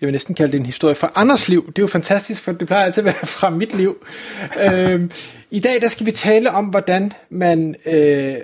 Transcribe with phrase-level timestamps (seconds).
[0.00, 1.66] jeg vil næsten kalde det en historie fra Anders liv.
[1.66, 4.06] Det er jo fantastisk, for det plejer altid at være fra mit liv.
[4.60, 5.10] øhm,
[5.50, 8.36] I dag der skal vi tale om, hvordan man øh,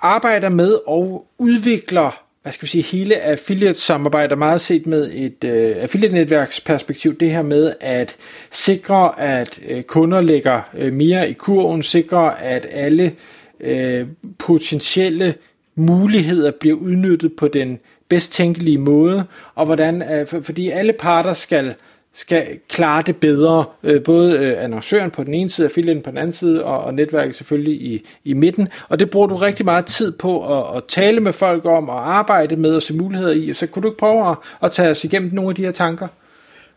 [0.00, 5.76] arbejder med og udvikler hvad skal vi sige, hele affiliate-samarbejder meget set med et øh,
[5.78, 8.16] affiliate-netværksperspektiv, det her med at
[8.50, 13.12] sikre, at øh, kunder lægger øh, mere i kurven, sikre, at alle
[13.60, 14.06] øh,
[14.38, 15.34] potentielle
[15.74, 17.78] muligheder bliver udnyttet på den
[18.12, 21.74] bedst tænkelige måde, og hvordan, øh, for, fordi alle parter skal,
[22.14, 26.18] skal klare det bedre, øh, både øh, annoncøren på den ene side, affiliaten på den
[26.18, 29.86] anden side, og, og netværket selvfølgelig i, i midten, og det bruger du rigtig meget
[29.86, 33.52] tid på at, at tale med folk om, og arbejde med, og se muligheder i,
[33.52, 36.08] så kunne du ikke prøve at, at tage os igennem nogle af de her tanker?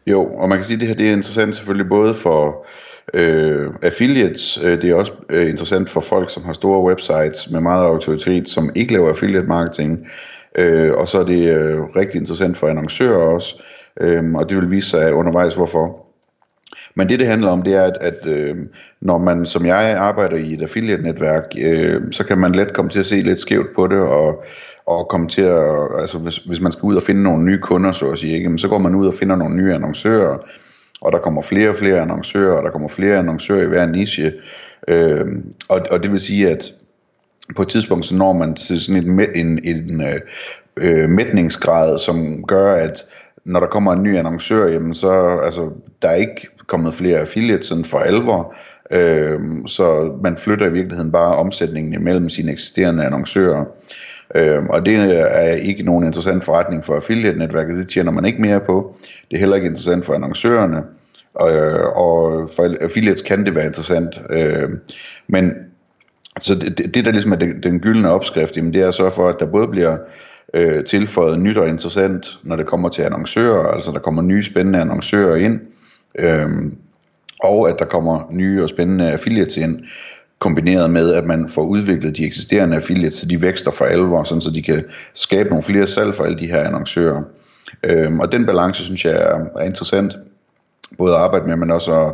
[0.08, 2.66] Jo, og man kan sige, at det her det er interessant selvfølgelig både for
[3.14, 7.62] øh, affiliates, øh, det er også øh, interessant for folk, som har store websites med
[7.62, 10.08] meget autoritet, som ikke laver affiliate marketing,
[10.56, 13.64] Øh, og så er det øh, rigtig interessant for annoncører også,
[14.02, 16.06] øh, og det vil vise sig undervejs hvorfor.
[16.96, 18.56] Men det det handler om, det er, at, at øh,
[19.02, 23.00] når man som jeg arbejder i et affiliate-netværk, øh, så kan man let komme til
[23.00, 24.44] at se lidt skævt på det, og,
[24.88, 27.92] og komme til at, altså hvis, hvis man skal ud og finde nogle nye kunder,
[27.92, 30.38] så at sige, ikke, så går man ud og finder nogle nye annoncører,
[31.02, 34.34] og der kommer flere og flere annoncører, og der kommer flere annoncører i hver niche,
[34.88, 35.26] øh,
[35.70, 36.74] og, og det vil sige, at
[37.56, 40.02] på et tidspunkt, så når man til sådan en, en, en
[40.78, 43.06] øh, mætningsgrad, som gør, at
[43.46, 45.70] når der kommer en ny annoncør, jamen så, altså,
[46.02, 48.56] der er ikke kommet flere affiliates sådan for alvor,
[48.92, 53.66] øh, så man flytter i virkeligheden bare omsætningen imellem sine eksisterende annoncører.
[54.36, 58.60] Øh, og det er ikke nogen interessant forretning for affiliate-netværket, det tjener man ikke mere
[58.60, 58.96] på.
[59.02, 60.84] Det er heller ikke interessant for annoncørerne,
[61.34, 61.52] og,
[61.96, 64.22] og for affiliates kan det være interessant.
[64.30, 64.70] Øh,
[65.28, 65.54] men
[66.42, 69.12] så det, det der ligesom er den, den gyldne opskrift, jamen det er at sørge
[69.12, 69.98] for, at der både bliver
[70.54, 74.80] øh, tilføjet nyt og interessant, når det kommer til annoncører, altså der kommer nye spændende
[74.80, 75.60] annoncører ind,
[76.20, 76.50] øh,
[77.44, 79.80] og at der kommer nye og spændende affiliates ind,
[80.40, 84.42] kombineret med, at man får udviklet de eksisterende affiliates, så de vækster for alvor, sådan
[84.42, 87.22] så de kan skabe nogle flere salg for alle de her annoncører.
[87.84, 90.14] Øhm, og den balance, synes jeg er, er interessant,
[90.98, 92.14] både at arbejde med, men også at,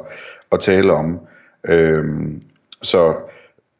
[0.51, 1.19] at tale om.
[1.67, 2.41] Øhm,
[2.81, 3.15] så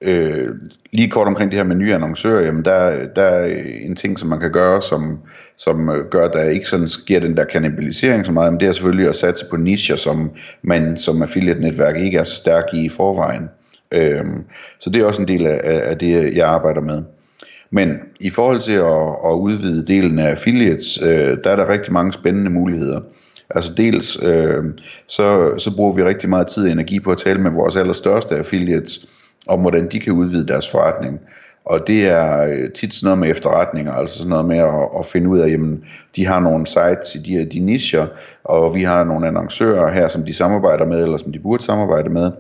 [0.02, 0.48] Øh,
[0.94, 4.30] lige kort omkring det her med nye annoncører, jamen der, der er en ting, som
[4.30, 5.20] man kan gøre, som,
[5.58, 8.68] som øh, gør, at der ikke sådan sker den der kanibalisering så meget, men det
[8.68, 10.32] er selvfølgelig at satse på nischer, som
[10.62, 13.50] man som affiliate-netværk ikke er så stærk i i forvejen.
[13.92, 14.26] Øh,
[14.80, 17.04] så det er også en del af, af det, jeg arbejder med.
[17.72, 21.94] Men i forhold til at, at udvide delen af affiliates, øh, der er der rigtig
[21.94, 23.02] mange spændende muligheder.
[23.50, 24.64] Altså dels, øh,
[25.08, 28.36] så, så bruger vi rigtig meget tid og energi på at tale med vores allerstørste
[28.36, 29.08] affiliates,
[29.48, 31.20] om hvordan de kan udvide deres forretning.
[31.66, 35.06] Og det er øh, tit sådan noget med efterretninger, altså sådan noget med at, at
[35.06, 35.84] finde ud af, jamen,
[36.16, 38.08] de har nogle sites i de her de nischer,
[38.44, 42.10] og vi har nogle annoncører her, som de samarbejder med, eller som de burde samarbejde
[42.10, 42.32] med,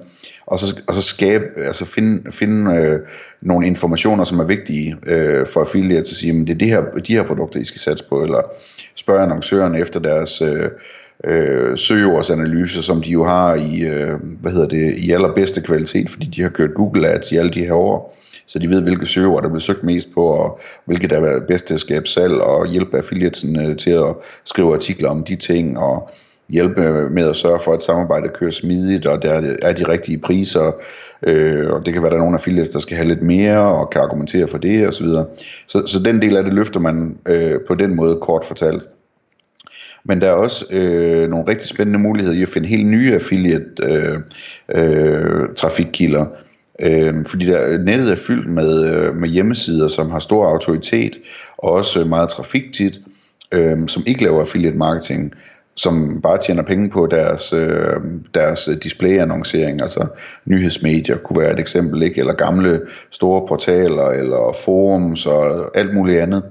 [0.45, 3.00] og så, og så skabe, altså finde, finde øh,
[3.41, 6.81] nogle informationer, som er vigtige øh, for affiliates, at sige, jamen, det er det her,
[6.81, 8.41] de her produkter, I skal satse på, eller
[8.95, 10.69] spørge annoncørerne efter deres øh,
[11.24, 16.26] øh, søgeordsanalyse, som de jo har i, øh, hvad hedder det, i allerbedste kvalitet, fordi
[16.26, 19.44] de har kørt Google Ads i alle de her år, så de ved, hvilke søgeord,
[19.44, 22.68] der bliver søgt mest på, og hvilke der er bedst til at skabe salg, og
[22.68, 24.16] hjælpe affiliatesen øh, til at
[24.46, 26.10] skrive artikler om de ting, og
[26.50, 30.72] hjælpe med at sørge for, at samarbejdet kører smidigt, og der er de rigtige priser,
[31.28, 33.60] øh, og det kan være, at der er nogle affiliates, der skal have lidt mere,
[33.60, 35.06] og kan argumentere for det, osv.
[35.06, 35.26] Så,
[35.68, 38.84] så, så den del af det løfter man øh, på den måde kort fortalt.
[40.03, 43.84] Men der er også øh, nogle rigtig spændende muligheder i at finde helt nye affiliate
[43.84, 44.19] øh,
[44.75, 45.47] øh.
[46.79, 51.18] Øh, fordi der, nettet er fyldt med, øh, med hjemmesider, som har stor autoritet,
[51.57, 53.00] og også meget trafik tit,
[53.51, 55.33] øh, som ikke laver affiliate marketing,
[55.75, 57.95] som bare tjener penge på deres, øh,
[58.33, 60.07] deres displayannoncering, altså
[60.45, 62.19] nyhedsmedier kunne være et eksempel, ikke?
[62.19, 62.81] eller gamle
[63.12, 66.44] store portaler, eller forums og alt muligt andet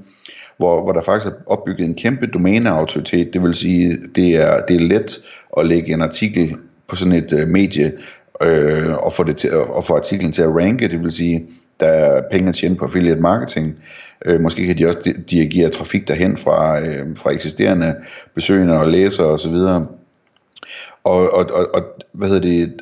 [0.61, 4.77] hvor, hvor der faktisk er opbygget en kæmpe domæneautoritet, det vil sige, det er, det
[4.77, 5.19] er let
[5.59, 6.57] at lægge en artikel
[6.89, 7.93] på sådan et øh, medie,
[8.43, 11.47] øh, og, få det til, og få artiklen til at ranke, det vil sige,
[11.81, 13.75] der er penge at tjene på affiliate marketing.
[14.27, 17.95] Øh, måske kan de også dirigere trafik derhen fra, øh, fra eksisterende
[18.35, 19.55] besøgende og læsere osv.
[21.05, 21.83] Og, og, og, og
[22.13, 22.73] hvad hedder det,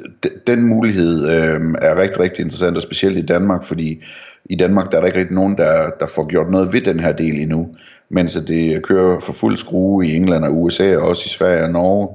[0.46, 4.02] den mulighed øh, er rigtig, rigtig interessant, og specielt i Danmark, fordi
[4.48, 7.00] i Danmark der er der ikke rigtig nogen, der, der får gjort noget ved den
[7.00, 7.68] her del endnu,
[8.08, 11.70] mens det kører for fuld skrue i England og USA, og også i Sverige og
[11.70, 12.08] Norge.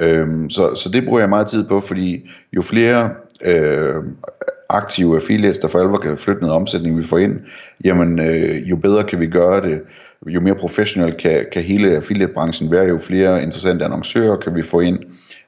[0.00, 3.10] Øhm, så, så det bruger jeg meget tid på, fordi jo flere
[3.46, 3.94] øh,
[4.68, 7.40] aktive affiliates, der for alvor kan flytte noget omsætning, vi får ind,
[7.84, 9.80] jamen øh, jo bedre kan vi gøre det,
[10.26, 14.80] jo mere professionel kan, kan hele affiliate-branchen være, jo flere interessante annoncører kan vi få
[14.80, 14.98] ind,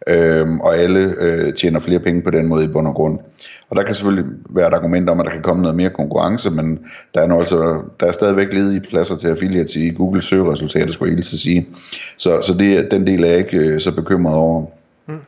[0.06, 3.18] øh, og alle øh, tjener flere penge på den måde i bund og grund.
[3.70, 6.50] Og der kan selvfølgelig være et argument om, at der kan komme noget mere konkurrence,
[6.50, 6.78] men
[7.14, 11.14] der er, nu altså, der er stadigvæk ledige pladser til affiliates i Google søgeresultater, skulle
[11.16, 11.66] jeg til sige.
[12.16, 14.66] Så, så det, den del er jeg ikke øh, så bekymret over.
[15.06, 15.18] Mm.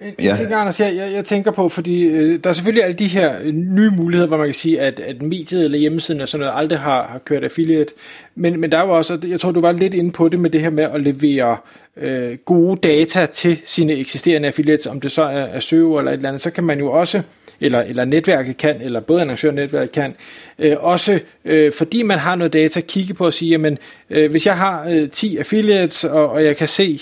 [0.00, 0.36] En ja.
[0.36, 3.32] ting, Anders, jeg, jeg, jeg tænker på, fordi øh, der er selvfølgelig alle de her
[3.42, 6.58] øh, nye muligheder, hvor man kan sige, at, at mediet eller hjemmesiden og sådan noget
[6.58, 7.92] aldrig har, har kørt affiliate.
[8.34, 10.50] Men, men der er jo også, jeg tror, du var lidt inde på det med
[10.50, 11.56] det her med at levere
[11.96, 16.16] øh, gode data til sine eksisterende affiliates, om det så er, er søge eller et
[16.16, 17.22] eller andet, så kan man jo også,
[17.60, 20.14] eller, eller netværket kan, eller både annoncør og netværk kan,
[20.58, 23.78] øh, også øh, fordi man har noget data, kigge på og sige, jamen,
[24.10, 27.00] øh, hvis jeg har øh, 10 affiliates, og, og jeg kan se,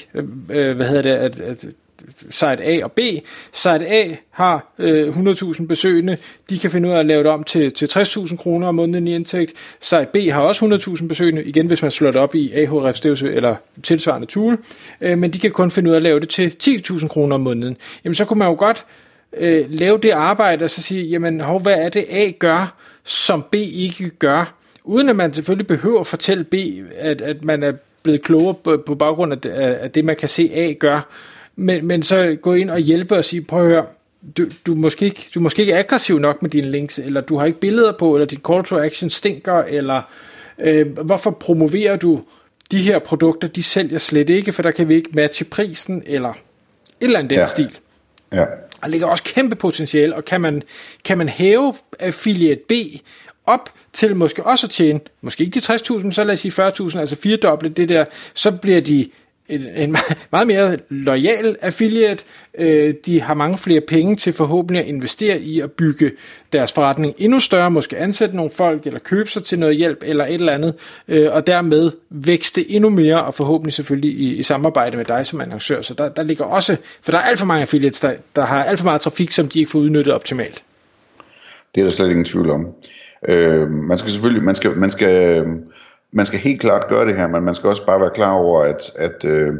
[0.50, 1.64] øh, hvad hedder det, at, at
[2.30, 3.00] site A og B.
[3.52, 6.16] Site A har øh, 100.000 besøgende,
[6.50, 9.08] de kan finde ud af at lave det om til, til 60.000 kroner om måneden
[9.08, 9.52] i indtægt.
[9.80, 13.56] Site B har også 100.000 besøgende, igen hvis man slår det op i Ahrefs eller
[13.82, 14.58] tilsvarende tool,
[15.00, 17.40] øh, men de kan kun finde ud af at lave det til 10.000 kroner om
[17.40, 17.76] måneden.
[18.04, 18.84] Jamen så kunne man jo godt
[19.36, 22.74] øh, lave det arbejde og så sige, jamen hov, hvad er det A gør,
[23.04, 24.54] som B ikke gør?
[24.84, 26.54] Uden at man selvfølgelig behøver at fortælle B,
[26.98, 27.72] at, at man er
[28.02, 29.38] blevet klogere på, på baggrund af
[29.82, 31.08] af det, man kan se A gør,
[31.56, 33.86] men, men så gå ind og hjælpe og sige, prøv at høre,
[34.36, 37.20] du, du, er måske ikke, du er måske ikke aggressiv nok med dine links, eller
[37.20, 40.02] du har ikke billeder på, eller din call to action stinker, eller
[40.58, 42.22] øh, hvorfor promoverer du
[42.70, 46.30] de her produkter, de sælger slet ikke, for der kan vi ikke matche prisen, eller
[46.30, 46.36] et
[47.00, 47.44] eller andet den ja.
[47.44, 47.78] stil.
[48.32, 48.44] Ja.
[48.82, 50.62] Der ligger også kæmpe potentiale, og kan man,
[51.04, 52.72] kan man hæve affiliate B
[53.46, 56.98] op til måske også at tjene, måske ikke de 60.000, så lad os sige 40.000,
[56.98, 59.10] altså firedoble det der, så bliver de
[59.48, 59.96] en, en
[60.32, 62.24] meget mere lojal affiliate.
[62.58, 66.10] Øh, de har mange flere penge til forhåbentlig at investere i at bygge
[66.52, 70.26] deres forretning endnu større, måske ansætte nogle folk, eller købe sig til noget hjælp, eller
[70.26, 70.74] et eller andet,
[71.08, 75.40] øh, og dermed vækste endnu mere, og forhåbentlig selvfølgelig i, i samarbejde med dig som
[75.40, 75.82] annoncør.
[75.82, 78.64] Så der, der ligger også, for der er alt for mange affiliates, der, der har
[78.64, 80.62] alt for meget trafik, som de ikke får udnyttet optimalt.
[81.74, 82.66] Det er der slet ingen tvivl om.
[83.28, 85.46] Øh, man skal selvfølgelig, man skal, man skal øh,
[86.12, 88.62] man skal helt klart gøre det her, men man skal også bare være klar over,
[88.62, 89.54] at, at øh,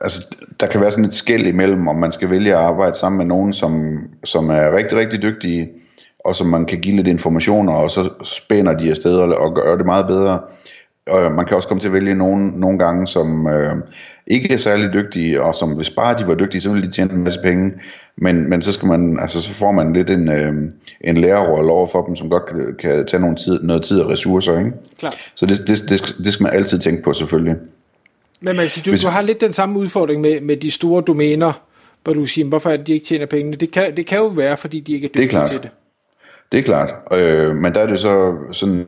[0.00, 3.18] altså, der kan være sådan et skæld imellem, om man skal vælge at arbejde sammen
[3.18, 5.70] med nogen, som, som er rigtig, rigtig dygtige,
[6.24, 9.76] og som man kan give lidt informationer, og så spænder de afsted og, og gør
[9.76, 10.40] det meget bedre.
[11.06, 13.76] Og man kan også komme til at vælge nogen, nogle gange, som øh,
[14.26, 17.12] ikke er særlig dygtige, og som hvis bare de var dygtige, så ville de tjene
[17.12, 17.72] en masse penge.
[18.16, 20.54] Men, men så, skal man, altså, så får man lidt en, øh,
[21.00, 24.10] en lærerrolle over for dem, som godt kan, kan tage nogle tid, noget tid og
[24.10, 24.58] ressourcer.
[24.58, 24.72] Ikke?
[24.98, 25.14] Klar.
[25.34, 27.56] Så det, det, det, det skal man altid tænke på selvfølgelig.
[28.40, 31.02] Men man siger, du, hvis, du har lidt den samme udfordring med, med de store
[31.02, 31.52] domæner,
[32.04, 33.56] hvor du siger, hvorfor er det, de ikke tjener pengene?
[33.56, 35.50] Det kan, det kan jo være, fordi de ikke er dygtige det er klart.
[35.50, 35.70] til det.
[36.52, 38.86] Det er klart, øh, men der er det så sådan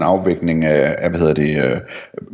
[0.00, 1.80] en afvægning af, af hvad hedder det, øh,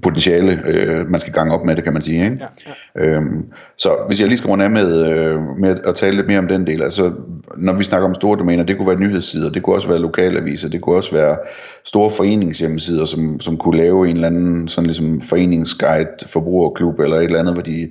[0.02, 2.24] potentiale, øh, man skal gange op med det, kan man sige.
[2.24, 2.38] Ikke?
[2.40, 2.72] Ja,
[3.02, 3.06] ja.
[3.06, 3.44] Øhm,
[3.76, 6.48] så hvis jeg lige skal runde af med, øh, med at tale lidt mere om
[6.48, 7.12] den del, altså
[7.56, 10.69] når vi snakker om store domæner, det kunne være nyhedssider, det kunne også være lokalaviser,
[10.69, 11.36] det kunne også være
[11.84, 17.24] store foreningshjemmesider, som, som kunne lave en eller anden sådan ligesom foreningsguide, forbrugerklub eller et
[17.24, 17.88] eller andet, hvor de,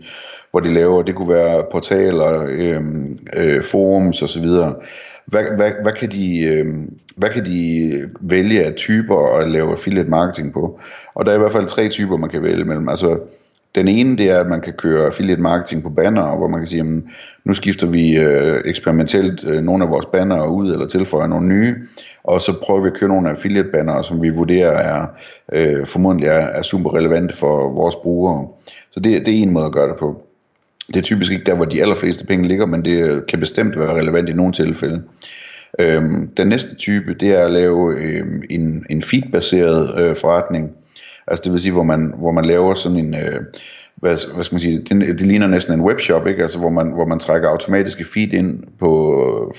[0.51, 2.81] hvor de laver, det kunne være portaler, øh,
[3.37, 4.45] øh, forums osv.,
[5.25, 6.65] hvad, hvad, hvad, kan de, øh,
[7.15, 7.91] hvad kan de
[8.21, 10.79] vælge af typer at lave affiliate marketing på?
[11.15, 12.89] Og der er i hvert fald tre typer, man kan vælge mellem.
[12.89, 13.19] Altså,
[13.75, 16.67] den ene, det er, at man kan køre affiliate marketing på banner, hvor man kan
[16.67, 17.09] sige, jamen,
[17.45, 21.75] nu skifter vi øh, eksperimentelt øh, nogle af vores banner ud, eller tilføjer nogle nye,
[22.23, 25.07] og så prøver vi at køre nogle affiliate banner, som vi vurderer er
[25.53, 28.47] øh, formodentlig er, er super relevante for vores brugere.
[28.91, 30.21] Så det, det er en måde at gøre det på.
[30.87, 33.93] Det er typisk ikke der, hvor de allerfleste penge ligger, men det kan bestemt være
[33.93, 35.01] relevant i nogle tilfælde.
[35.79, 40.71] Øhm, den næste type, det er at lave øhm, en, en feed-baseret øh, forretning.
[41.27, 43.41] Altså det vil sige, hvor man, hvor man laver sådan en, øh,
[43.95, 46.41] hvad, hvad skal man sige, det, det ligner næsten en webshop, ikke?
[46.41, 48.89] Altså hvor man, hvor man trækker automatiske feed ind på,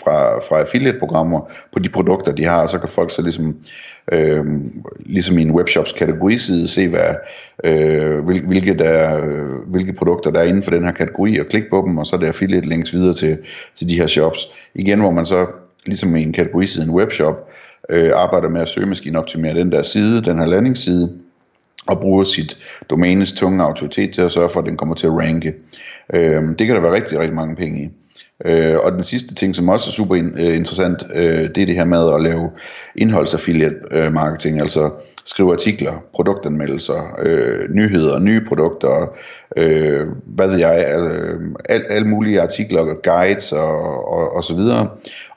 [0.05, 3.57] fra, fra affiliate-programmer på de produkter, de har, og så kan folk så ligesom,
[4.13, 4.45] øh,
[4.99, 7.15] ligesom i en webshops kategoriside se, hvad,
[7.65, 11.47] øh, hvil, hvilke, der, øh, hvilke produkter der er inden for den her kategori, og
[11.47, 13.39] klikke på dem, og så er der affiliate links videre til,
[13.77, 14.49] til de her shops.
[14.75, 15.47] Igen, hvor man så
[15.87, 17.51] ligesom i en kategoriside, en webshop,
[17.91, 21.13] øh, arbejder med at søgemaskine optimere den der side, den her landingsside,
[21.87, 22.59] og bruger sit
[22.91, 25.55] domænes tunge autoritet til at sørge for, at den kommer til at ranke.
[26.15, 27.91] Øh, det kan der være rigtig, rigtig mange penge i.
[28.45, 31.67] Øh, og den sidste ting, som også er super in, øh, interessant, øh, det er
[31.67, 32.51] det her med at lave
[32.97, 34.91] indholdsaffiliate øh, marketing, altså
[35.25, 39.17] skrive artikler, produktanmeldelser, øh, nyheder, nye produkter,
[39.57, 44.89] øh, hvad ved jeg, øh, al, alle mulige artikler, guides og, og, og så videre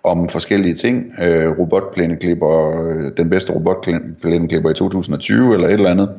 [0.04, 1.14] om forskellige ting.
[1.22, 6.10] Øh, robotplæneklipper, øh, den bedste robotplæneklipper i 2020 eller et eller andet.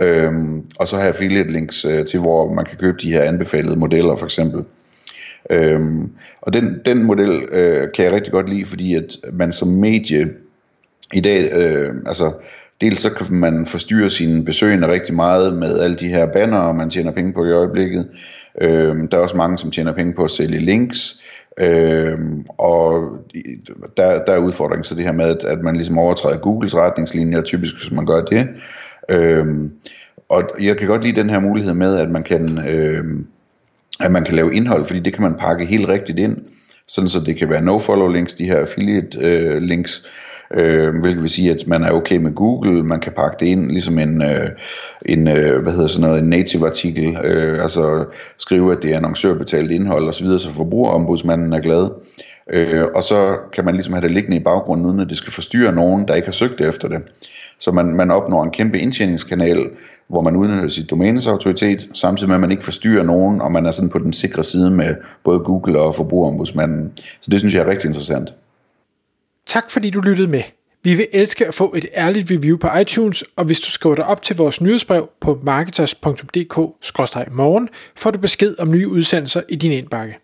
[0.00, 0.32] Øh,
[0.78, 3.76] og så har jeg affiliate links øh, til, hvor man kan købe de her anbefalede
[3.76, 4.64] modeller for eksempel.
[5.50, 9.68] Øhm, og den, den model øh, kan jeg rigtig godt lide, fordi at man som
[9.68, 10.30] medie
[11.12, 12.32] i dag, øh, altså
[12.80, 16.74] dels så kan man forstyrre sine besøgende rigtig meget med alle de her banner, og
[16.74, 18.08] man tjener penge på i øjeblikket.
[18.60, 21.22] Øh, der er også mange, som tjener penge på at sælge links.
[21.58, 22.18] Øh,
[22.58, 23.16] og
[23.96, 27.42] der, der er udfordringen så det her med, at, at man ligesom overtræder Googles retningslinjer,
[27.42, 28.48] typisk hvis man gør det.
[29.08, 29.46] Øh,
[30.28, 32.68] og jeg kan godt lide den her mulighed med, at man kan...
[32.68, 33.04] Øh,
[34.02, 36.36] at man kan lave indhold, fordi det kan man pakke helt rigtigt ind,
[36.88, 40.06] sådan så det kan være no-follow links, de her affiliate øh, links,
[40.54, 43.70] øh, hvilket vil sige, at man er okay med Google, man kan pakke det ind
[43.70, 44.48] ligesom en, øh,
[45.06, 48.04] en øh, hvad hedder sådan noget, en native artikel, øh, altså
[48.38, 51.88] skrive, at det er annoncørbetalt indhold osv., så, så forbrugerombudsmanden er glad.
[52.50, 55.32] Øh, og så kan man ligesom have det liggende i baggrunden, uden at det skal
[55.32, 56.98] forstyrre nogen, der ikke har søgt efter det.
[57.62, 59.70] Så man, man opnår en kæmpe indtjeningskanal,
[60.08, 63.66] hvor man udnytter sit domænes autoritet, samtidig med at man ikke forstyrrer nogen, og man
[63.66, 66.92] er sådan på den sikre side med både Google og forbrugerombudsmanden.
[66.96, 68.34] Så det synes jeg er rigtig interessant.
[69.46, 70.42] Tak fordi du lyttede med.
[70.84, 74.06] Vi vil elske at få et ærligt review på iTunes, og hvis du skriver dig
[74.06, 80.21] op til vores nyhedsbrev på marketers.dk-morgen, får du besked om nye udsendelser i din indbakke.